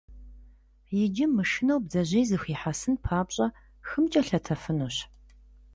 Иджы, 1.01 1.25
мышынэу, 1.35 1.79
бдзэжьей 1.83 2.25
зыхуихьэсын 2.29 2.95
папщӀэ, 3.03 3.47
хымкӀэ 3.87 4.21
лъэтэфынущ. 4.27 4.95